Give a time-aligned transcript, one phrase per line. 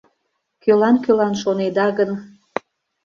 [0.63, 2.11] Кӧлан-кӧлан шонеда гын